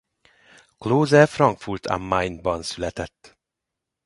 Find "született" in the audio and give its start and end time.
2.63-3.37